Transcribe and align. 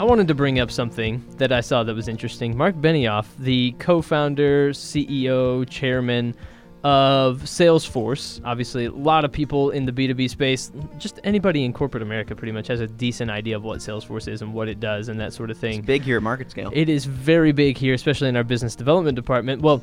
I 0.00 0.02
wanted 0.02 0.28
to 0.28 0.34
bring 0.34 0.60
up 0.60 0.70
something 0.70 1.22
that 1.36 1.52
I 1.52 1.60
saw 1.60 1.84
that 1.84 1.94
was 1.94 2.08
interesting. 2.08 2.56
Marc 2.56 2.74
Benioff, 2.74 3.26
the 3.38 3.72
co 3.72 4.00
founder, 4.00 4.70
CEO, 4.70 5.68
chairman 5.68 6.34
of 6.82 7.42
Salesforce, 7.42 8.40
obviously, 8.42 8.86
a 8.86 8.92
lot 8.92 9.26
of 9.26 9.30
people 9.30 9.72
in 9.72 9.84
the 9.84 9.92
B2B 9.92 10.30
space, 10.30 10.72
just 10.96 11.20
anybody 11.22 11.66
in 11.66 11.74
corporate 11.74 12.02
America 12.02 12.34
pretty 12.34 12.52
much 12.52 12.66
has 12.68 12.80
a 12.80 12.86
decent 12.86 13.30
idea 13.30 13.54
of 13.54 13.62
what 13.62 13.80
Salesforce 13.80 14.26
is 14.26 14.40
and 14.40 14.54
what 14.54 14.68
it 14.68 14.80
does 14.80 15.08
and 15.08 15.20
that 15.20 15.34
sort 15.34 15.50
of 15.50 15.58
thing. 15.58 15.80
It's 15.80 15.86
big 15.86 16.00
here 16.00 16.16
at 16.16 16.22
MarketScale. 16.22 16.70
It 16.72 16.88
is 16.88 17.04
very 17.04 17.52
big 17.52 17.76
here, 17.76 17.92
especially 17.92 18.30
in 18.30 18.36
our 18.36 18.44
business 18.44 18.74
development 18.74 19.16
department. 19.16 19.60
Well, 19.60 19.82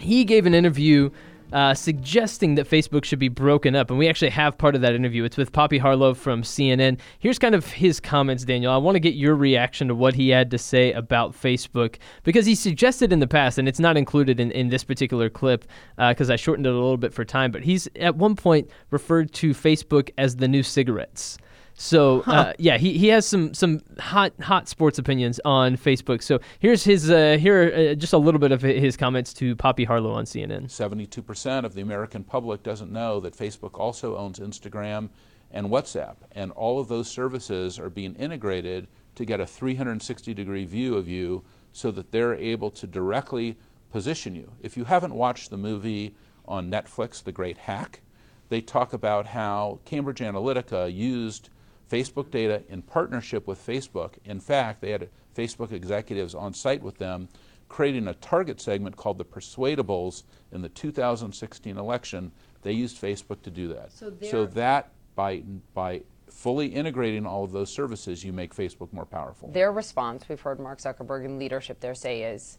he 0.00 0.24
gave 0.24 0.46
an 0.46 0.54
interview 0.54 1.08
uh, 1.52 1.74
suggesting 1.74 2.56
that 2.56 2.68
Facebook 2.68 3.04
should 3.04 3.18
be 3.18 3.28
broken 3.28 3.74
up. 3.74 3.90
And 3.90 3.98
we 3.98 4.08
actually 4.08 4.30
have 4.30 4.58
part 4.58 4.74
of 4.74 4.80
that 4.80 4.94
interview. 4.94 5.24
It's 5.24 5.36
with 5.36 5.52
Poppy 5.52 5.78
Harlow 5.78 6.14
from 6.14 6.42
CNN. 6.42 6.98
Here's 7.18 7.38
kind 7.38 7.54
of 7.54 7.66
his 7.66 8.00
comments, 8.00 8.44
Daniel. 8.44 8.72
I 8.72 8.76
want 8.76 8.96
to 8.96 9.00
get 9.00 9.14
your 9.14 9.34
reaction 9.34 9.88
to 9.88 9.94
what 9.94 10.14
he 10.14 10.30
had 10.30 10.50
to 10.50 10.58
say 10.58 10.92
about 10.92 11.32
Facebook 11.32 11.96
because 12.24 12.46
he 12.46 12.54
suggested 12.54 13.12
in 13.12 13.20
the 13.20 13.26
past, 13.26 13.58
and 13.58 13.68
it's 13.68 13.80
not 13.80 13.96
included 13.96 14.40
in, 14.40 14.50
in 14.50 14.68
this 14.68 14.84
particular 14.84 15.30
clip 15.30 15.66
because 15.96 16.30
uh, 16.30 16.34
I 16.34 16.36
shortened 16.36 16.66
it 16.66 16.70
a 16.70 16.72
little 16.72 16.96
bit 16.96 17.12
for 17.12 17.24
time, 17.24 17.50
but 17.50 17.62
he's 17.62 17.88
at 17.96 18.16
one 18.16 18.36
point 18.36 18.70
referred 18.90 19.32
to 19.34 19.50
Facebook 19.50 20.10
as 20.18 20.36
the 20.36 20.48
new 20.48 20.62
cigarettes. 20.62 21.38
So 21.78 22.22
huh. 22.22 22.32
uh, 22.32 22.52
yeah, 22.58 22.78
he, 22.78 22.96
he 22.96 23.08
has 23.08 23.26
some 23.26 23.52
some 23.52 23.82
hot 23.98 24.32
hot 24.40 24.66
sports 24.66 24.98
opinions 24.98 25.38
on 25.44 25.76
Facebook. 25.76 26.22
So 26.22 26.40
here's 26.58 26.82
his 26.82 27.10
uh, 27.10 27.36
here 27.38 27.90
uh, 27.92 27.94
just 27.94 28.14
a 28.14 28.18
little 28.18 28.40
bit 28.40 28.50
of 28.50 28.62
his 28.62 28.96
comments 28.96 29.34
to 29.34 29.54
Poppy 29.56 29.84
Harlow 29.84 30.10
on 30.12 30.24
CNN. 30.24 30.70
Seventy-two 30.70 31.22
percent 31.22 31.66
of 31.66 31.74
the 31.74 31.82
American 31.82 32.24
public 32.24 32.62
doesn't 32.62 32.90
know 32.90 33.20
that 33.20 33.36
Facebook 33.36 33.78
also 33.78 34.16
owns 34.16 34.38
Instagram 34.38 35.10
and 35.52 35.68
WhatsApp, 35.68 36.16
and 36.32 36.50
all 36.52 36.80
of 36.80 36.88
those 36.88 37.10
services 37.10 37.78
are 37.78 37.90
being 37.90 38.14
integrated 38.14 38.88
to 39.14 39.24
get 39.24 39.40
a 39.40 39.46
360 39.46 40.34
degree 40.34 40.64
view 40.64 40.96
of 40.96 41.08
you, 41.08 41.44
so 41.72 41.90
that 41.90 42.10
they're 42.10 42.34
able 42.34 42.70
to 42.70 42.86
directly 42.86 43.56
position 43.92 44.34
you. 44.34 44.50
If 44.62 44.76
you 44.76 44.84
haven't 44.84 45.14
watched 45.14 45.50
the 45.50 45.56
movie 45.56 46.14
on 46.46 46.70
Netflix, 46.70 47.22
The 47.22 47.32
Great 47.32 47.58
Hack, 47.58 48.00
they 48.48 48.60
talk 48.60 48.92
about 48.92 49.26
how 49.26 49.80
Cambridge 49.84 50.20
Analytica 50.20 50.92
used 50.92 51.50
Facebook 51.90 52.30
data 52.30 52.62
in 52.68 52.82
partnership 52.82 53.46
with 53.46 53.64
Facebook. 53.64 54.14
In 54.24 54.40
fact, 54.40 54.80
they 54.80 54.90
had 54.90 55.08
Facebook 55.36 55.72
executives 55.72 56.34
on 56.34 56.54
site 56.54 56.82
with 56.82 56.98
them 56.98 57.28
creating 57.68 58.08
a 58.08 58.14
target 58.14 58.60
segment 58.60 58.96
called 58.96 59.18
the 59.18 59.24
Persuadables 59.24 60.22
in 60.52 60.62
the 60.62 60.68
2016 60.68 61.76
election. 61.76 62.32
They 62.62 62.72
used 62.72 63.00
Facebook 63.00 63.42
to 63.42 63.50
do 63.50 63.68
that. 63.68 63.92
So, 63.92 64.12
so 64.22 64.46
that 64.46 64.90
by 65.14 65.42
by 65.74 66.02
fully 66.28 66.66
integrating 66.66 67.26
all 67.26 67.44
of 67.44 67.52
those 67.52 67.72
services, 67.72 68.24
you 68.24 68.32
make 68.32 68.54
Facebook 68.54 68.92
more 68.92 69.06
powerful. 69.06 69.50
Their 69.50 69.72
response, 69.72 70.28
we've 70.28 70.40
heard 70.40 70.60
Mark 70.60 70.80
Zuckerberg 70.80 71.24
and 71.24 71.38
leadership 71.38 71.80
there 71.80 71.94
say 71.94 72.22
is 72.22 72.58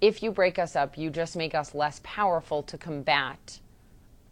if 0.00 0.22
you 0.22 0.32
break 0.32 0.58
us 0.58 0.74
up, 0.74 0.98
you 0.98 1.10
just 1.10 1.36
make 1.36 1.54
us 1.54 1.74
less 1.74 2.00
powerful 2.02 2.62
to 2.64 2.76
combat 2.76 3.60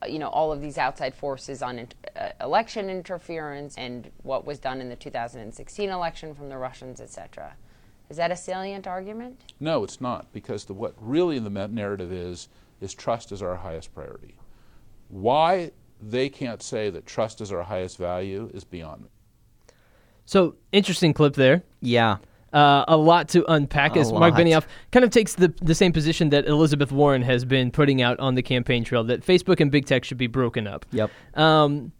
you 0.09 0.19
know, 0.19 0.29
all 0.29 0.53
of 0.53 0.61
these 0.61 0.79
outside 0.79 1.15
forces 1.15 1.63
on 1.63 1.87
uh, 2.17 2.29
election 2.41 2.89
interference 2.89 3.77
and 3.77 4.11
what 4.23 4.47
was 4.47 4.59
done 4.59 4.81
in 4.81 4.89
the 4.89 4.97
2016 4.97 5.91
election 5.91 6.35
from 6.35 6.49
the 6.49 6.57
Russians, 6.57 7.01
etc. 7.01 7.55
Is 8.09 8.17
that 8.17 8.31
a 8.31 8.37
salient 8.37 8.87
argument? 8.87 9.41
No, 9.61 9.85
it's 9.85 10.01
not, 10.01 10.33
because 10.33 10.65
the, 10.65 10.75
what 10.75 10.95
really 11.01 11.39
the 11.39 11.51
narrative 11.51 12.13
is 12.13 12.49
is 12.81 12.95
trust 12.95 13.31
is 13.31 13.43
our 13.43 13.57
highest 13.57 13.95
priority. 13.95 14.35
Why 15.09 15.73
they 16.01 16.29
can't 16.29 16.63
say 16.63 16.91
that 16.91 17.07
trust 17.07 17.41
is 17.41 17.53
our 17.53 17.63
highest 17.63 17.99
value 17.99 18.51
is 18.55 18.65
beyond 18.65 19.03
me. 19.03 19.09
So 20.25 20.57
interesting 20.73 21.13
clip 21.13 21.35
there. 21.35 21.63
Yeah. 21.81 22.19
Uh, 22.53 22.85
a 22.89 22.97
lot 22.97 23.29
to 23.29 23.45
unpack 23.53 23.95
a 23.95 24.01
as 24.01 24.11
lot. 24.11 24.19
Marc 24.19 24.35
Benioff 24.35 24.67
kind 24.91 25.05
of 25.05 25.11
takes 25.11 25.35
the, 25.35 25.55
the 25.63 25.75
same 25.75 25.93
position 25.93 26.31
that 26.31 26.47
Elizabeth 26.47 26.91
Warren 26.91 27.23
has 27.23 27.45
been 27.45 27.71
putting 27.71 28.03
out 28.03 28.19
on 28.19 28.35
the 28.35 28.43
campaign 28.43 28.83
trail 28.83 29.05
that 29.05 29.25
Facebook 29.25 29.61
and 29.61 29.71
big 29.71 29.87
tech 29.87 30.05
should 30.05 30.19
be 30.19 30.27
broken 30.27 30.67
up. 30.67 30.85
Yep. 30.91 31.11
Um, 31.35 31.93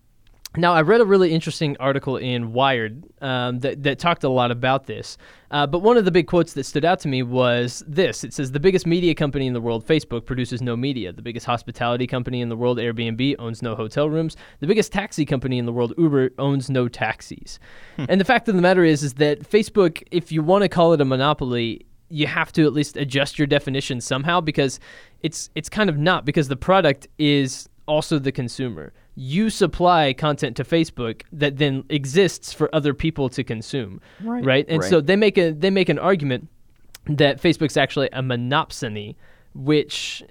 now, 0.57 0.73
I 0.73 0.83
read 0.83 1.01
a 1.01 1.05
really 1.05 1.33
interesting 1.33 1.77
article 1.79 2.17
in 2.17 2.53
Wired 2.53 3.05
um, 3.21 3.61
that, 3.61 3.85
that 3.85 4.01
talked 4.01 4.25
a 4.25 4.29
lot 4.29 4.51
about 4.51 4.87
this. 4.87 5.17
Uh, 5.53 5.65
but 5.65 5.79
one 5.79 5.97
of 5.97 6.05
the 6.05 6.11
big 6.11 6.27
quotes 6.27 6.55
that 6.55 6.65
stood 6.65 6.85
out 6.85 6.99
to 7.01 7.09
me 7.09 7.23
was 7.23 7.85
this 7.87 8.25
It 8.25 8.35
says, 8.35 8.51
The 8.51 8.59
biggest 8.59 8.85
media 8.85 9.15
company 9.15 9.47
in 9.47 9.53
the 9.53 9.61
world, 9.61 9.87
Facebook, 9.87 10.27
produces 10.27 10.61
no 10.61 10.77
media. 10.77 11.13
The 11.13 11.23
biggest 11.23 11.47
hospitality 11.47 12.09
company 12.09 12.41
in 12.41 12.49
the 12.49 12.57
world, 12.57 12.79
Airbnb, 12.79 13.37
owns 13.39 13.63
no 13.63 13.77
hotel 13.77 14.11
rooms. 14.11 14.37
The 14.59 14.67
biggest 14.67 14.91
taxi 14.91 15.25
company 15.25 15.57
in 15.57 15.67
the 15.67 15.73
world, 15.73 15.95
Uber, 15.97 16.31
owns 16.39 16.69
no 16.69 16.89
taxis. 16.89 17.61
Hmm. 17.95 18.07
and 18.09 18.21
the 18.21 18.25
fact 18.25 18.49
of 18.49 18.57
the 18.57 18.63
matter 18.63 18.85
is, 18.85 19.05
is 19.05 19.15
that 19.15 19.49
Facebook, 19.49 20.03
if 20.11 20.33
you 20.33 20.43
want 20.43 20.63
to 20.63 20.69
call 20.69 20.93
it 20.93 21.01
a 21.01 21.05
monopoly, 21.05 21.87
you 22.09 22.27
have 22.27 22.51
to 22.53 22.65
at 22.65 22.73
least 22.73 22.97
adjust 22.97 23.39
your 23.39 23.47
definition 23.47 24.01
somehow 24.01 24.41
because 24.41 24.81
it's 25.23 25.49
it's 25.55 25.69
kind 25.69 25.89
of 25.89 25.97
not 25.97 26.25
because 26.25 26.49
the 26.49 26.57
product 26.57 27.07
is 27.19 27.69
also 27.87 28.19
the 28.19 28.33
consumer 28.33 28.93
you 29.15 29.51
supply 29.51 30.13
content 30.13 30.57
to 30.57 30.65
Facebook 30.65 31.23
that 31.33 31.59
then 31.59 31.85
exists 31.89 32.53
for 32.53 32.75
other 32.75 32.95
people 32.95 33.29
to 33.31 33.45
consume, 33.45 34.01
right? 34.23 34.45
right? 34.45 34.67
And 34.69 34.81
right. 34.81 34.91
so 34.91 35.01
they 35.01 35.17
make 35.17 35.37
a 35.37 35.51
they 35.51 35.71
make 35.71 35.89
an 35.89 35.99
argument 35.99 36.49
that 37.07 37.41
Facebook's 37.41 37.77
actually 37.77 38.09
a 38.13 38.23
monopsony, 38.23 39.17
which 39.55 40.23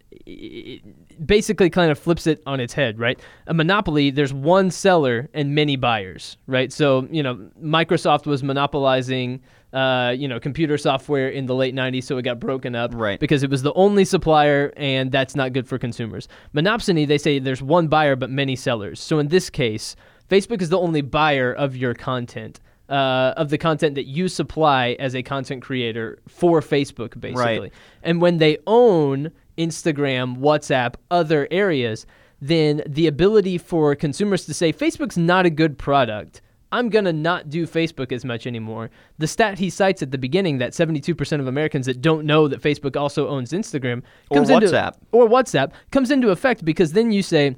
basically 1.23 1.69
kind 1.69 1.91
of 1.91 1.99
flips 1.99 2.27
it 2.27 2.41
on 2.45 2.59
its 2.59 2.73
head, 2.73 2.99
right? 2.99 3.19
A 3.47 3.53
monopoly, 3.53 4.11
there's 4.11 4.33
one 4.33 4.71
seller 4.71 5.29
and 5.33 5.53
many 5.53 5.75
buyers, 5.75 6.37
right? 6.47 6.71
So, 6.71 7.07
you 7.11 7.23
know, 7.23 7.49
Microsoft 7.61 8.25
was 8.25 8.43
monopolizing 8.43 9.41
uh, 9.73 10.13
you 10.17 10.27
know, 10.27 10.39
computer 10.39 10.77
software 10.77 11.29
in 11.29 11.45
the 11.45 11.55
late 11.55 11.75
90s, 11.75 12.03
so 12.03 12.17
it 12.17 12.23
got 12.23 12.39
broken 12.39 12.75
up. 12.75 12.91
Right. 12.93 13.19
Because 13.19 13.43
it 13.43 13.49
was 13.49 13.61
the 13.61 13.73
only 13.73 14.05
supplier, 14.05 14.73
and 14.77 15.11
that's 15.11 15.35
not 15.35 15.53
good 15.53 15.67
for 15.67 15.77
consumers. 15.77 16.27
Monopsony, 16.53 17.07
they 17.07 17.17
say 17.17 17.39
there's 17.39 17.61
one 17.61 17.87
buyer 17.87 18.15
but 18.15 18.29
many 18.29 18.55
sellers. 18.55 18.99
So 18.99 19.19
in 19.19 19.27
this 19.27 19.49
case, 19.49 19.95
Facebook 20.29 20.61
is 20.61 20.69
the 20.69 20.79
only 20.79 21.01
buyer 21.01 21.53
of 21.53 21.75
your 21.75 21.93
content. 21.93 22.59
Uh, 22.87 23.35
of 23.37 23.51
the 23.51 23.57
content 23.59 23.93
that 23.93 24.07
you 24.07 24.27
supply 24.27 24.97
as 24.99 25.13
a 25.13 25.21
content 25.21 25.61
creator 25.61 26.17
for 26.27 26.59
Facebook, 26.59 27.19
basically. 27.19 27.59
Right. 27.59 27.73
And 28.01 28.19
when 28.19 28.39
they 28.39 28.57
own 28.65 29.31
Instagram, 29.59 30.37
WhatsApp, 30.37 30.95
other 31.11 31.47
areas, 31.51 32.07
then 32.41 32.81
the 32.87 33.05
ability 33.05 33.59
for 33.59 33.93
consumers 33.93 34.45
to 34.45 34.55
say 34.55 34.73
Facebook's 34.73 35.19
not 35.19 35.45
a 35.45 35.51
good 35.51 35.77
product 35.77 36.41
I'm 36.71 36.89
going 36.89 37.05
to 37.05 37.13
not 37.13 37.49
do 37.49 37.65
Facebook 37.65 38.11
as 38.11 38.23
much 38.23 38.45
anymore. 38.45 38.89
The 39.17 39.27
stat 39.27 39.57
he 39.57 39.69
cites 39.69 40.01
at 40.01 40.11
the 40.11 40.17
beginning 40.17 40.59
that 40.59 40.73
72% 40.73 41.39
of 41.39 41.47
Americans 41.47 41.87
that 41.87 42.01
don't 42.01 42.25
know 42.25 42.47
that 42.47 42.61
Facebook 42.61 42.95
also 42.95 43.27
owns 43.27 43.51
Instagram 43.51 44.03
comes 44.31 44.49
or 44.49 44.59
WhatsApp. 44.59 44.93
Into, 44.93 45.07
or 45.11 45.27
WhatsApp 45.27 45.71
comes 45.91 46.11
into 46.11 46.29
effect 46.29 46.63
because 46.63 46.93
then 46.93 47.11
you 47.11 47.23
say, 47.23 47.55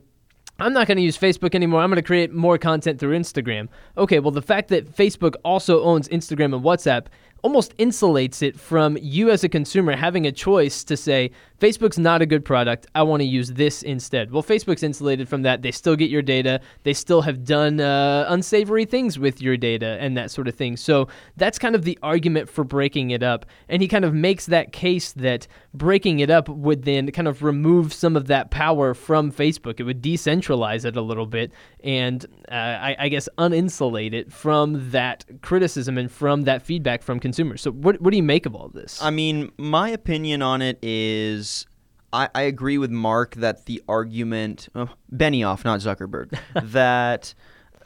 I'm 0.59 0.73
not 0.73 0.88
going 0.88 0.97
to 0.97 1.03
use 1.03 1.17
Facebook 1.17 1.55
anymore. 1.55 1.81
I'm 1.81 1.89
going 1.89 1.97
to 1.97 2.03
create 2.03 2.31
more 2.31 2.57
content 2.57 2.99
through 2.99 3.17
Instagram. 3.17 3.67
Okay, 3.97 4.19
well, 4.19 4.31
the 4.31 4.41
fact 4.41 4.69
that 4.69 4.95
Facebook 4.95 5.35
also 5.43 5.81
owns 5.81 6.07
Instagram 6.09 6.53
and 6.53 6.63
WhatsApp 6.63 7.07
almost 7.41 7.75
insulates 7.78 8.41
it 8.41 8.59
from 8.59 8.97
you 9.02 9.29
as 9.29 9.44
a 9.44 9.50
consumer 9.50 9.96
having 9.96 10.25
a 10.28 10.31
choice 10.31 10.84
to 10.85 10.97
say, 10.97 11.31
Facebook's 11.59 12.00
not 12.00 12.24
a 12.24 12.25
good 12.25 12.44
product. 12.44 12.88
I 12.96 13.03
want 13.03 13.22
to 13.22 13.25
use 13.25 13.52
this 13.52 13.84
instead. 13.84 14.31
Well, 14.31 14.41
Facebook's 14.41 14.81
insulated 14.81 15.29
from 15.29 15.44
that. 15.44 15.62
They 15.62 15.72
still 15.72 15.96
get 15.96 16.09
your 16.09 16.24
data. 16.24 16.59
They 16.84 16.94
still 16.94 17.22
have 17.22 17.46
done 17.46 17.79
uh, 17.79 18.25
unsavory 18.28 18.85
things 18.85 19.19
with 19.19 19.41
your 19.41 19.57
data 19.57 19.97
and 20.00 20.18
that 20.18 20.31
sort 20.31 20.47
of 20.47 20.56
thing. 20.56 20.75
So 20.75 21.07
that's 21.38 21.59
kind 21.59 21.75
of 21.75 21.84
the 21.84 22.00
argument 22.02 22.50
for 22.50 22.63
breaking 22.63 23.12
it 23.12 23.22
up. 23.22 23.46
And 23.69 23.81
he 23.81 23.88
kind 23.88 24.06
of 24.06 24.13
makes 24.13 24.47
that 24.47 24.72
case 24.72 25.12
that 25.13 25.47
breaking 25.73 26.19
it 26.19 26.31
up 26.31 26.50
would 26.50 26.84
then 26.84 27.12
kind 27.12 27.28
of 27.28 27.44
remove 27.44 27.94
some 27.94 28.16
of 28.16 28.25
that 28.28 28.50
power 28.50 28.96
from 28.96 29.31
Facebook. 29.31 29.79
It 29.79 29.84
would 29.84 30.02
decentralize 30.02 30.84
it 30.84 30.96
a 30.96 31.02
little 31.02 31.28
bit 31.28 31.52
and 31.84 32.26
uh, 32.52 32.55
I, 32.55 32.96
I, 32.99 33.09
guess 33.09 33.28
uninsulate 33.37 34.14
it 34.14 34.32
from 34.32 34.91
that 34.91 35.26
criticism 35.41 35.97
and 35.97 36.11
from 36.11 36.44
that 36.44 36.61
feedback 36.61 37.02
from 37.02 37.20
consumers. 37.20 37.30
So, 37.33 37.72
what, 37.72 38.01
what 38.01 38.11
do 38.11 38.17
you 38.17 38.23
make 38.23 38.45
of 38.45 38.55
all 38.55 38.69
this? 38.69 39.01
I 39.01 39.09
mean, 39.09 39.51
my 39.57 39.89
opinion 39.89 40.41
on 40.41 40.61
it 40.61 40.79
is 40.81 41.66
I, 42.13 42.29
I 42.35 42.41
agree 42.43 42.78
with 42.78 42.91
Marc 42.91 43.35
that 43.35 43.66
the 43.66 43.81
argument, 43.87 44.69
oh, 44.75 44.89
Benioff, 45.13 45.63
not 45.63 45.79
Zuckerberg, 45.79 46.37
that 46.72 47.33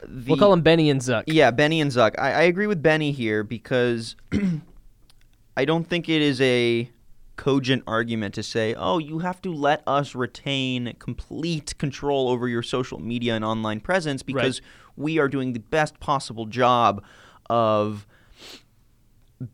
the, 0.04 0.30
we'll 0.30 0.38
call 0.38 0.52
him 0.52 0.62
Benny 0.62 0.90
and 0.90 1.00
Zuck. 1.00 1.24
Yeah, 1.26 1.50
Benny 1.50 1.80
and 1.80 1.90
Zuck. 1.90 2.18
I, 2.18 2.32
I 2.32 2.42
agree 2.42 2.66
with 2.66 2.82
Benny 2.82 3.12
here 3.12 3.44
because 3.44 4.16
I 5.56 5.64
don't 5.64 5.84
think 5.88 6.08
it 6.08 6.22
is 6.22 6.40
a 6.40 6.90
cogent 7.36 7.82
argument 7.86 8.34
to 8.34 8.42
say, 8.42 8.74
oh, 8.74 8.98
you 8.98 9.20
have 9.20 9.40
to 9.42 9.52
let 9.52 9.82
us 9.86 10.14
retain 10.14 10.94
complete 10.98 11.76
control 11.78 12.28
over 12.28 12.48
your 12.48 12.62
social 12.62 12.98
media 12.98 13.34
and 13.34 13.44
online 13.44 13.80
presence 13.80 14.22
because 14.22 14.60
right. 14.60 14.68
we 14.96 15.18
are 15.18 15.28
doing 15.28 15.52
the 15.52 15.60
best 15.60 16.00
possible 16.00 16.46
job 16.46 17.04
of 17.48 18.06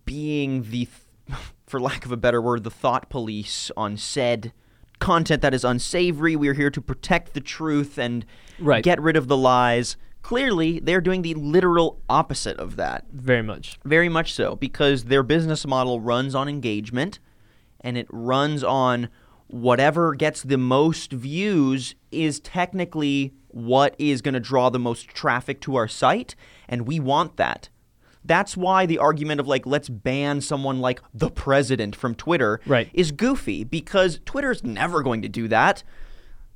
being 0.05 0.71
the, 0.71 0.89
for 1.67 1.81
lack 1.81 2.05
of 2.05 2.13
a 2.13 2.17
better 2.17 2.41
word, 2.41 2.65
the 2.65 2.71
thought 2.71 3.09
police 3.09 3.71
on 3.77 3.97
said 3.97 4.53
content 4.99 5.43
that 5.43 5.53
is 5.53 5.65
unsavory. 5.65 6.37
We 6.37 6.49
are 6.49 6.55
here 6.55 6.71
to 6.71 6.81
protect 6.81 7.35
the 7.35 7.41
truth 7.41 7.99
and 7.99 8.25
right. 8.59 8.85
get 8.85 9.01
rid 9.01 9.17
of 9.17 9.29
the 9.29 9.37
lies. 9.37 9.97
Clearly, 10.23 10.79
they're 10.79 11.01
doing 11.01 11.23
the 11.23 11.35
literal 11.35 12.01
opposite 12.09 12.57
of 12.59 12.77
that. 12.77 13.07
Very 13.13 13.43
much. 13.43 13.79
Very 13.85 14.09
much 14.09 14.33
so, 14.33 14.55
because 14.55 15.05
their 15.05 15.25
business 15.25 15.67
model 15.67 16.01
runs 16.01 16.35
on 16.35 16.49
engagement 16.49 17.19
and 17.81 17.99
it 17.99 18.07
runs 18.11 18.63
on 18.63 19.09
whatever 19.49 20.15
gets 20.15 20.43
the 20.43 20.57
most 20.57 21.13
views 21.13 21.95
is 22.11 22.39
technically 22.41 23.35
what 23.49 23.95
is 23.99 24.23
going 24.23 24.35
to 24.35 24.41
draw 24.41 24.71
the 24.71 24.79
most 24.79 25.09
traffic 25.09 25.61
to 25.61 25.77
our 25.77 25.89
site, 25.89 26.35
and 26.69 26.87
we 26.87 26.99
want 26.99 27.37
that. 27.37 27.69
That's 28.25 28.57
why 28.57 28.87
the 28.87 28.99
argument 28.99 29.41
of 29.41 29.49
like 29.49 29.67
let's 29.67 29.89
ban 29.89 30.41
someone 30.41 30.81
like 30.81 31.01
the 31.13 31.31
president 31.31 31.97
from 31.97 32.15
Twitter 32.15 32.61
Right. 32.67 32.89
is 32.93 33.11
goofy 33.13 33.65
because 33.65 34.21
Twitter's 34.25 34.63
never 34.63 35.03
going 35.03 35.23
to 35.23 35.29
do 35.29 35.49
that. 35.49 35.83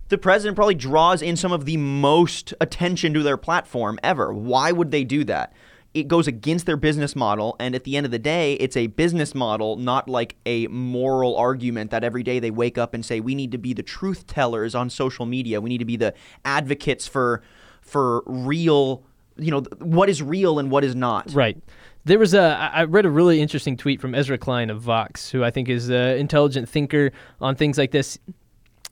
The 0.08 0.18
president 0.18 0.54
probably 0.54 0.76
draws 0.76 1.20
in 1.22 1.36
some 1.36 1.50
of 1.50 1.64
the 1.64 1.76
most 1.76 2.54
attention 2.60 3.12
to 3.14 3.22
their 3.24 3.36
platform 3.36 3.98
ever. 4.04 4.32
Why 4.32 4.70
would 4.70 4.92
they 4.92 5.02
do 5.02 5.24
that? 5.24 5.52
It 5.94 6.06
goes 6.08 6.28
against 6.28 6.66
their 6.66 6.76
business 6.76 7.16
model, 7.16 7.56
and 7.58 7.74
at 7.74 7.84
the 7.84 7.96
end 7.96 8.04
of 8.04 8.12
the 8.12 8.18
day, 8.18 8.52
it's 8.54 8.76
a 8.76 8.86
business 8.88 9.34
model, 9.34 9.76
not 9.76 10.08
like 10.10 10.36
a 10.44 10.66
moral 10.66 11.34
argument 11.36 11.90
that 11.90 12.04
every 12.04 12.22
day 12.22 12.38
they 12.38 12.50
wake 12.50 12.76
up 12.76 12.92
and 12.92 13.04
say, 13.04 13.18
"We 13.18 13.34
need 13.34 13.50
to 13.52 13.58
be 13.58 13.72
the 13.72 13.82
truth 13.82 14.26
tellers 14.26 14.74
on 14.74 14.90
social 14.90 15.24
media. 15.24 15.60
We 15.60 15.70
need 15.70 15.78
to 15.78 15.86
be 15.86 15.96
the 15.96 16.12
advocates 16.44 17.06
for 17.08 17.42
for 17.80 18.22
real, 18.26 19.04
you 19.38 19.50
know, 19.50 19.62
what 19.78 20.08
is 20.08 20.22
real 20.22 20.58
and 20.58 20.70
what 20.70 20.84
is 20.84 20.94
not." 20.94 21.32
Right. 21.32 21.56
There 22.04 22.18
was 22.18 22.34
a 22.34 22.70
I 22.72 22.84
read 22.84 23.04
a 23.04 23.10
really 23.10 23.40
interesting 23.40 23.76
tweet 23.76 24.00
from 24.00 24.14
Ezra 24.14 24.38
Klein 24.38 24.70
of 24.70 24.80
Vox, 24.80 25.30
who 25.30 25.42
I 25.42 25.50
think 25.50 25.68
is 25.68 25.88
an 25.88 26.18
intelligent 26.18 26.68
thinker 26.68 27.10
on 27.40 27.56
things 27.56 27.78
like 27.78 27.90
this. 27.90 28.18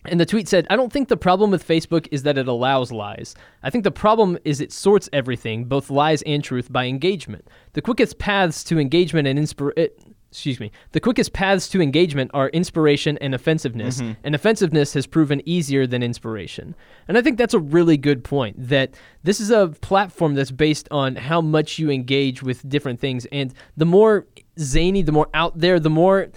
And 0.07 0.21
the 0.21 0.27
tweet 0.27 0.49
said, 0.49 0.67
I 0.69 0.77
don't 0.77 0.93
think 0.93 1.09
the 1.09 1.17
problem 1.17 1.51
with 1.51 1.67
Facebook 1.67 2.09
is 2.11 2.25
that 2.25 2.37
it 2.37 2.47
allows 2.47 2.93
lies. 2.93 3.35
I 3.63 3.71
think 3.71 3.85
the 3.85 3.91
problem 3.91 4.37
is 4.45 4.61
it 4.61 4.71
sorts 4.71 5.09
everything, 5.15 5.65
both 5.65 5.89
lies 5.89 6.21
and 6.23 6.45
truth, 6.45 6.71
by 6.71 6.85
engagement. 6.85 7.49
The 7.73 7.81
quickest 7.81 8.19
paths 8.19 8.63
to 8.65 8.79
engagement 8.79 9.27
and 9.27 9.39
inspir- 9.39 9.89
excuse 10.35 10.59
me, 10.59 10.73
the 10.91 10.99
quickest 10.99 11.33
paths 11.33 11.69
to 11.69 11.81
engagement 11.81 12.29
are 12.35 12.49
inspiration 12.49 13.17
and 13.19 13.37
offensiveness, 13.37 14.01
and 14.25 14.35
offensiveness 14.35 14.93
has 14.93 15.07
proven 15.07 15.41
easier 15.47 15.87
than 15.87 16.03
inspiration. 16.03 16.75
And 17.07 17.17
I 17.17 17.23
think 17.23 17.39
that's 17.39 17.55
a 17.55 17.61
really 17.61 17.97
good 17.97 18.25
point 18.25 18.57
that 18.59 18.95
this 19.23 19.39
is 19.39 19.51
a 19.53 19.69
platform 19.81 20.35
that's 20.35 20.51
based 20.51 20.89
on 20.91 21.15
how 21.15 21.41
much 21.41 21.79
you 21.79 21.89
engage 21.89 22.43
with 22.43 22.69
different 22.69 22.99
things. 22.99 23.27
And 23.31 23.55
the 23.77 23.87
more 23.87 24.27
zany, 24.59 25.03
the 25.03 25.13
more 25.13 25.29
out 25.35 25.57
there, 25.57 25.79
the 25.79 25.89
more 25.89 26.31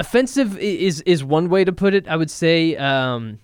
offensive 0.00 0.58
is 0.58 1.02
is 1.02 1.22
one 1.22 1.48
way 1.48 1.64
to 1.64 1.72
put 1.72 1.94
it. 1.94 2.08
I 2.08 2.16
would 2.16 2.32
say. 2.32 2.74
Um, 2.76 3.38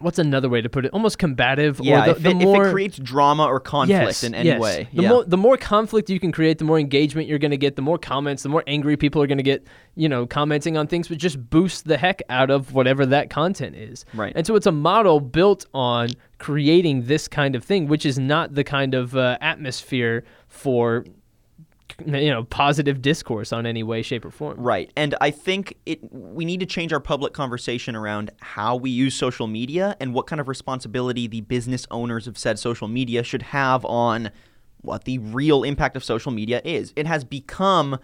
what's 0.00 0.18
another 0.18 0.48
way 0.48 0.60
to 0.60 0.68
put 0.68 0.84
it? 0.84 0.92
Almost 0.92 1.18
combative. 1.18 1.80
Yeah, 1.80 2.02
or 2.02 2.04
the, 2.06 2.10
if, 2.12 2.22
the 2.22 2.30
it, 2.30 2.34
more, 2.34 2.64
if 2.64 2.68
it 2.68 2.72
creates 2.72 2.98
drama 2.98 3.44
or 3.46 3.60
conflict 3.60 4.06
yes, 4.06 4.24
in 4.24 4.34
any 4.34 4.48
yes. 4.48 4.60
way. 4.60 4.88
The 4.92 5.02
yeah. 5.02 5.08
more 5.08 5.24
the 5.24 5.36
more 5.36 5.56
conflict 5.56 6.10
you 6.10 6.20
can 6.20 6.32
create, 6.32 6.58
the 6.58 6.64
more 6.64 6.78
engagement 6.78 7.28
you're 7.28 7.38
going 7.38 7.50
to 7.50 7.56
get, 7.56 7.76
the 7.76 7.82
more 7.82 7.98
comments, 7.98 8.42
the 8.42 8.48
more 8.48 8.64
angry 8.66 8.96
people 8.96 9.22
are 9.22 9.26
going 9.26 9.38
to 9.38 9.44
get, 9.44 9.66
you 9.94 10.08
know, 10.08 10.26
commenting 10.26 10.76
on 10.76 10.86
things, 10.86 11.08
but 11.08 11.18
just 11.18 11.50
boost 11.50 11.86
the 11.86 11.96
heck 11.96 12.22
out 12.28 12.50
of 12.50 12.72
whatever 12.72 13.06
that 13.06 13.30
content 13.30 13.76
is. 13.76 14.04
Right. 14.14 14.32
And 14.34 14.46
so 14.46 14.56
it's 14.56 14.66
a 14.66 14.72
model 14.72 15.20
built 15.20 15.66
on 15.74 16.10
creating 16.38 17.06
this 17.06 17.28
kind 17.28 17.54
of 17.54 17.64
thing, 17.64 17.86
which 17.86 18.06
is 18.06 18.18
not 18.18 18.54
the 18.54 18.64
kind 18.64 18.94
of 18.94 19.16
uh, 19.16 19.38
atmosphere 19.40 20.24
for 20.48 21.04
you 22.06 22.30
know 22.30 22.44
positive 22.44 23.02
discourse 23.02 23.52
on 23.52 23.66
any 23.66 23.82
way, 23.82 24.02
shape, 24.02 24.24
or 24.24 24.30
form. 24.30 24.58
Right. 24.58 24.90
And 24.96 25.14
I 25.20 25.30
think 25.30 25.76
it 25.86 26.00
we 26.12 26.44
need 26.44 26.60
to 26.60 26.66
change 26.66 26.92
our 26.92 27.00
public 27.00 27.32
conversation 27.32 27.96
around 27.96 28.30
how 28.40 28.76
we 28.76 28.90
use 28.90 29.14
social 29.14 29.46
media 29.46 29.96
and 30.00 30.14
what 30.14 30.26
kind 30.26 30.40
of 30.40 30.48
responsibility 30.48 31.26
the 31.26 31.40
business 31.42 31.86
owners 31.90 32.26
of 32.26 32.38
said 32.38 32.58
social 32.58 32.88
media 32.88 33.22
should 33.22 33.42
have 33.42 33.84
on 33.84 34.30
what 34.82 35.04
the 35.04 35.18
real 35.18 35.62
impact 35.62 35.96
of 35.96 36.04
social 36.04 36.32
media 36.32 36.60
is. 36.64 36.92
It 36.96 37.06
has 37.06 37.24
become 37.24 37.98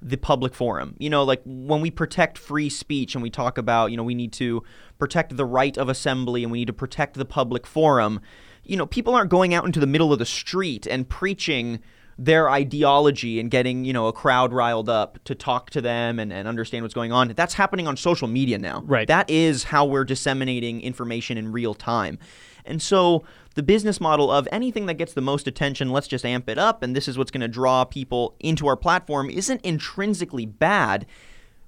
the 0.00 0.16
public 0.16 0.54
forum. 0.54 0.94
You 0.98 1.10
know, 1.10 1.24
like 1.24 1.42
when 1.44 1.80
we 1.80 1.90
protect 1.90 2.38
free 2.38 2.68
speech 2.68 3.14
and 3.14 3.22
we 3.22 3.30
talk 3.30 3.58
about, 3.58 3.90
you 3.90 3.96
know, 3.96 4.04
we 4.04 4.14
need 4.14 4.32
to 4.34 4.62
protect 4.98 5.36
the 5.36 5.44
right 5.44 5.76
of 5.76 5.88
assembly 5.88 6.42
and 6.42 6.52
we 6.52 6.58
need 6.58 6.66
to 6.66 6.72
protect 6.72 7.14
the 7.14 7.24
public 7.24 7.66
forum, 7.66 8.20
you 8.64 8.76
know, 8.76 8.86
people 8.86 9.14
aren't 9.14 9.30
going 9.30 9.54
out 9.54 9.64
into 9.64 9.80
the 9.80 9.86
middle 9.86 10.12
of 10.12 10.18
the 10.18 10.26
street 10.26 10.86
and 10.86 11.08
preaching 11.08 11.80
their 12.18 12.50
ideology 12.50 13.38
and 13.38 13.48
getting, 13.48 13.84
you 13.84 13.92
know, 13.92 14.08
a 14.08 14.12
crowd 14.12 14.52
riled 14.52 14.88
up 14.88 15.22
to 15.22 15.36
talk 15.36 15.70
to 15.70 15.80
them 15.80 16.18
and, 16.18 16.32
and 16.32 16.48
understand 16.48 16.82
what's 16.82 16.94
going 16.94 17.12
on. 17.12 17.28
That's 17.28 17.54
happening 17.54 17.86
on 17.86 17.96
social 17.96 18.26
media 18.26 18.58
now. 18.58 18.82
Right. 18.84 19.06
That 19.06 19.30
is 19.30 19.64
how 19.64 19.86
we're 19.86 20.04
disseminating 20.04 20.80
information 20.80 21.38
in 21.38 21.52
real 21.52 21.74
time. 21.74 22.18
And 22.64 22.82
so 22.82 23.24
the 23.54 23.62
business 23.62 24.00
model 24.00 24.32
of 24.32 24.48
anything 24.50 24.86
that 24.86 24.94
gets 24.94 25.14
the 25.14 25.20
most 25.20 25.46
attention, 25.46 25.90
let's 25.90 26.08
just 26.08 26.24
amp 26.24 26.48
it 26.48 26.58
up, 26.58 26.82
and 26.82 26.94
this 26.94 27.08
is 27.08 27.16
what's 27.16 27.30
going 27.30 27.40
to 27.40 27.48
draw 27.48 27.84
people 27.84 28.36
into 28.40 28.66
our 28.66 28.76
platform, 28.76 29.30
isn't 29.30 29.60
intrinsically 29.62 30.44
bad. 30.44 31.06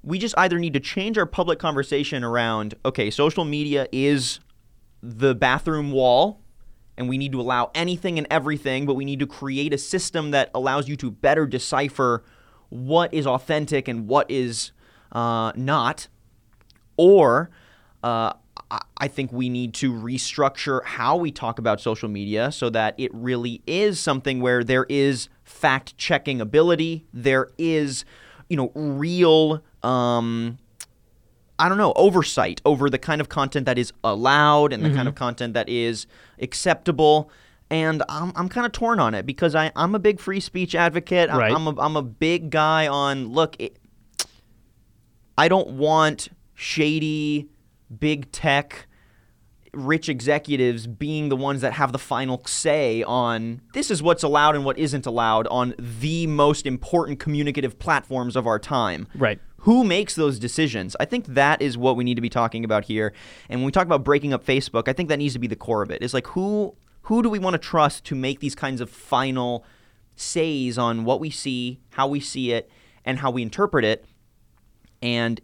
We 0.02 0.18
just 0.18 0.34
either 0.36 0.58
need 0.58 0.74
to 0.74 0.80
change 0.80 1.16
our 1.16 1.26
public 1.26 1.58
conversation 1.58 2.24
around 2.24 2.74
okay, 2.84 3.10
social 3.10 3.44
media 3.44 3.86
is 3.92 4.40
the 5.02 5.34
bathroom 5.34 5.92
wall, 5.92 6.40
and 6.96 7.08
we 7.08 7.18
need 7.18 7.32
to 7.32 7.40
allow 7.40 7.70
anything 7.74 8.18
and 8.18 8.26
everything, 8.30 8.86
but 8.86 8.94
we 8.94 9.04
need 9.04 9.18
to 9.20 9.26
create 9.26 9.72
a 9.72 9.78
system 9.78 10.30
that 10.32 10.50
allows 10.54 10.88
you 10.88 10.96
to 10.96 11.10
better 11.10 11.46
decipher 11.46 12.22
what 12.68 13.12
is 13.12 13.26
authentic 13.26 13.88
and 13.88 14.06
what 14.06 14.30
is 14.30 14.72
uh, 15.12 15.52
not. 15.56 16.08
Or 16.96 17.50
uh, 18.02 18.34
I- 18.98 19.08
think 19.08 19.32
we 19.32 19.48
need 19.48 19.74
to 19.74 19.92
restructure 19.92 20.84
how 20.84 21.16
we 21.16 21.32
talk 21.32 21.58
about 21.58 21.80
social 21.80 22.08
media 22.08 22.52
so 22.52 22.70
that 22.70 22.94
it 22.98 23.10
really 23.14 23.62
is 23.66 23.98
something 23.98 24.40
where 24.40 24.62
there 24.62 24.86
is 24.88 25.28
fact 25.42 25.96
checking 25.98 26.40
ability, 26.40 27.06
there 27.12 27.48
is, 27.58 28.04
you 28.48 28.56
know, 28.56 28.70
real. 28.74 29.62
Um, 29.82 30.58
I 31.60 31.68
don't 31.68 31.76
know, 31.76 31.92
oversight 31.94 32.62
over 32.64 32.88
the 32.88 32.98
kind 32.98 33.20
of 33.20 33.28
content 33.28 33.66
that 33.66 33.76
is 33.76 33.92
allowed 34.02 34.72
and 34.72 34.82
the 34.82 34.88
kind 34.88 35.00
mm-hmm. 35.00 35.08
of 35.08 35.14
content 35.14 35.52
that 35.54 35.68
is 35.68 36.06
acceptable. 36.40 37.30
And 37.70 38.02
I'm, 38.08 38.32
I'm 38.34 38.48
kind 38.48 38.64
of 38.64 38.72
torn 38.72 38.98
on 38.98 39.14
it 39.14 39.26
because 39.26 39.54
I, 39.54 39.70
I'm 39.76 39.94
a 39.94 39.98
big 39.98 40.20
free 40.20 40.40
speech 40.40 40.74
advocate. 40.74 41.28
Right. 41.28 41.52
I'm, 41.52 41.66
a, 41.66 41.78
I'm 41.78 41.96
a 41.96 42.02
big 42.02 42.48
guy 42.48 42.88
on, 42.88 43.28
look, 43.28 43.56
it, 43.58 43.76
I 45.36 45.48
don't 45.48 45.72
want 45.72 46.28
shady, 46.54 47.50
big 47.96 48.32
tech, 48.32 48.86
rich 49.72 50.08
executives 50.08 50.86
being 50.86 51.28
the 51.28 51.36
ones 51.36 51.60
that 51.60 51.74
have 51.74 51.92
the 51.92 51.98
final 51.98 52.42
say 52.46 53.02
on 53.04 53.60
this 53.72 53.90
is 53.90 54.02
what's 54.02 54.22
allowed 54.22 54.56
and 54.56 54.64
what 54.64 54.76
isn't 54.78 55.06
allowed 55.06 55.46
on 55.46 55.74
the 55.78 56.26
most 56.26 56.66
important 56.66 57.20
communicative 57.20 57.78
platforms 57.78 58.34
of 58.34 58.46
our 58.46 58.58
time. 58.58 59.06
Right. 59.14 59.38
Who 59.64 59.84
makes 59.84 60.14
those 60.14 60.38
decisions? 60.38 60.96
I 60.98 61.04
think 61.04 61.26
that 61.26 61.60
is 61.60 61.76
what 61.76 61.96
we 61.96 62.04
need 62.04 62.14
to 62.14 62.22
be 62.22 62.30
talking 62.30 62.64
about 62.64 62.86
here. 62.86 63.12
And 63.48 63.60
when 63.60 63.66
we 63.66 63.72
talk 63.72 63.86
about 63.86 64.04
breaking 64.04 64.32
up 64.32 64.44
Facebook, 64.44 64.88
I 64.88 64.92
think 64.92 65.08
that 65.10 65.18
needs 65.18 65.34
to 65.34 65.38
be 65.38 65.46
the 65.46 65.56
core 65.56 65.82
of 65.82 65.90
it. 65.90 66.00
it. 66.00 66.02
Is 66.02 66.14
like 66.14 66.28
who 66.28 66.74
who 67.02 67.22
do 67.22 67.28
we 67.28 67.38
want 67.38 67.54
to 67.54 67.58
trust 67.58 68.04
to 68.06 68.14
make 68.14 68.40
these 68.40 68.54
kinds 68.54 68.80
of 68.80 68.90
final 68.90 69.64
says 70.16 70.78
on 70.78 71.04
what 71.04 71.20
we 71.20 71.30
see, 71.30 71.80
how 71.90 72.06
we 72.06 72.20
see 72.20 72.52
it, 72.52 72.70
and 73.04 73.18
how 73.18 73.30
we 73.30 73.42
interpret 73.42 73.84
it? 73.84 74.04
And 75.02 75.40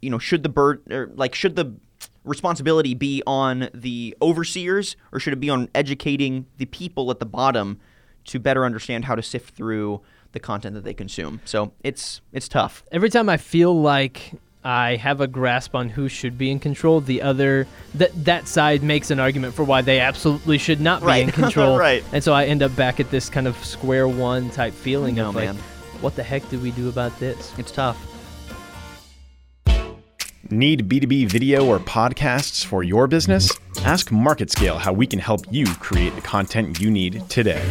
you 0.00 0.10
know, 0.10 0.18
should 0.18 0.42
the 0.42 0.48
bird 0.48 0.82
or 0.90 1.10
like 1.14 1.34
should 1.34 1.56
the 1.56 1.76
responsibility 2.24 2.94
be 2.94 3.22
on 3.26 3.68
the 3.74 4.16
overseers 4.22 4.96
or 5.12 5.20
should 5.20 5.32
it 5.32 5.40
be 5.40 5.50
on 5.50 5.68
educating 5.74 6.46
the 6.56 6.66
people 6.66 7.10
at 7.10 7.18
the 7.18 7.26
bottom 7.26 7.80
to 8.26 8.38
better 8.38 8.64
understand 8.64 9.04
how 9.06 9.14
to 9.14 9.22
sift 9.22 9.54
through 9.54 10.00
the 10.32 10.40
content 10.40 10.74
that 10.74 10.84
they 10.84 10.94
consume? 10.94 11.40
So 11.44 11.72
it's 11.82 12.20
it's 12.32 12.48
tough. 12.48 12.82
every 12.92 13.10
time 13.10 13.28
I 13.28 13.36
feel 13.36 13.78
like 13.80 14.32
I 14.64 14.94
have 14.96 15.20
a 15.20 15.26
grasp 15.26 15.74
on 15.74 15.88
who 15.88 16.08
should 16.08 16.38
be 16.38 16.50
in 16.50 16.60
control, 16.60 17.00
the 17.00 17.20
other 17.22 17.66
that 17.94 18.12
that 18.24 18.46
side 18.46 18.82
makes 18.82 19.10
an 19.10 19.18
argument 19.18 19.54
for 19.54 19.64
why 19.64 19.82
they 19.82 19.98
absolutely 20.00 20.56
should 20.58 20.80
not 20.80 21.04
be 21.04 21.20
in 21.20 21.30
control. 21.42 21.76
Right. 21.78 22.04
And 22.12 22.22
so 22.22 22.32
I 22.32 22.44
end 22.44 22.62
up 22.62 22.74
back 22.76 23.00
at 23.00 23.10
this 23.10 23.28
kind 23.28 23.46
of 23.48 23.56
square 23.64 24.06
one 24.06 24.50
type 24.50 24.72
feeling 24.72 25.16
No, 25.16 25.30
of 25.30 25.34
like, 25.34 25.54
what 26.00 26.14
the 26.16 26.22
heck 26.22 26.48
do 26.48 26.58
we 26.60 26.70
do 26.70 26.88
about 26.88 27.18
this? 27.18 27.52
It's 27.58 27.72
tough. 27.72 27.98
Need 30.50 30.88
B2B 30.88 31.28
video 31.30 31.64
or 31.66 31.78
podcasts 31.78 32.64
for 32.64 32.82
your 32.82 33.06
business? 33.06 33.50
Ask 33.78 34.10
MarketScale 34.10 34.78
how 34.78 34.92
we 34.92 35.06
can 35.06 35.18
help 35.18 35.44
you 35.50 35.66
create 35.66 36.14
the 36.14 36.20
content 36.20 36.80
you 36.80 36.90
need 36.90 37.22
today. 37.28 37.62